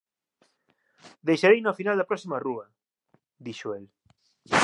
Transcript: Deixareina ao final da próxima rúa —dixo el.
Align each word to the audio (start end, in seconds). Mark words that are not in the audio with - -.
Deixareina 1.27 1.67
ao 1.69 1.77
final 1.79 1.95
da 1.97 2.09
próxima 2.11 2.41
rúa 2.45 2.65
—dixo 2.71 3.67
el. 3.77 3.85